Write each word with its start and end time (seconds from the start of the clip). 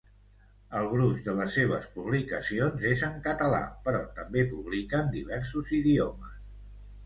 El 0.77 0.87
gruix 0.93 1.19
de 1.27 1.35
les 1.39 1.51
seves 1.57 1.85
publicacions 1.97 2.87
és 2.93 3.05
en 3.09 3.15
català, 3.29 3.61
però 3.87 4.03
també 4.19 4.47
publiquen 4.57 5.15
diversos 5.15 5.73
idiomes. 5.85 6.37